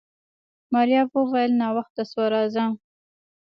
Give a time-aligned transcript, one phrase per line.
[0.73, 2.65] ماريا وويل ناوخته شو راځه.